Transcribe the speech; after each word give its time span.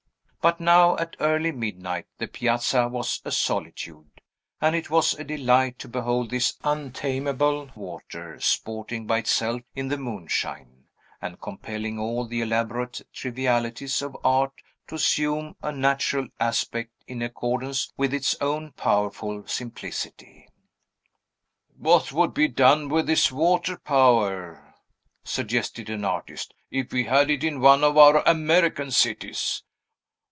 But 0.43 0.59
now, 0.59 0.97
at 0.97 1.15
early 1.19 1.51
midnight, 1.51 2.07
the 2.17 2.27
piazza 2.27 2.87
was 2.87 3.21
a 3.23 3.31
solitude; 3.31 4.09
and 4.59 4.75
it 4.75 4.89
was 4.89 5.13
a 5.13 5.23
delight 5.23 5.77
to 5.77 5.87
behold 5.87 6.31
this 6.31 6.57
untamable 6.63 7.69
water, 7.75 8.39
sporting 8.39 9.05
by 9.05 9.19
itself 9.19 9.61
in 9.75 9.89
the 9.89 9.99
moonshine, 9.99 10.85
and 11.21 11.39
compelling 11.39 11.99
all 11.99 12.25
the 12.27 12.41
elaborate 12.41 13.03
trivialities 13.13 14.01
of 14.01 14.17
art 14.23 14.51
to 14.87 14.95
assume 14.95 15.57
a 15.61 15.71
natural 15.71 16.27
aspect, 16.39 17.03
in 17.05 17.21
accordance 17.21 17.93
with 17.95 18.11
its 18.11 18.35
own 18.41 18.71
powerful 18.71 19.45
simplicity. 19.45 20.49
"What 21.77 22.11
would 22.11 22.33
be 22.33 22.47
done 22.47 22.89
with 22.89 23.05
this 23.05 23.31
water 23.31 23.77
power," 23.77 24.73
suggested 25.23 25.87
an 25.91 26.03
artist, 26.03 26.55
"if 26.71 26.91
we 26.91 27.03
had 27.03 27.29
it 27.29 27.43
in 27.43 27.59
one 27.61 27.83
of 27.83 27.95
our 27.95 28.27
American 28.27 28.89
cities? 28.89 29.61